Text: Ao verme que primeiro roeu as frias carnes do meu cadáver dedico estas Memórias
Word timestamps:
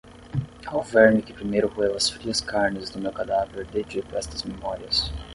Ao 0.65 0.81
verme 0.81 1.21
que 1.21 1.31
primeiro 1.31 1.67
roeu 1.67 1.95
as 1.95 2.09
frias 2.09 2.41
carnes 2.41 2.89
do 2.89 2.99
meu 2.99 3.11
cadáver 3.13 3.67
dedico 3.67 4.15
estas 4.17 4.41
Memórias 4.41 5.13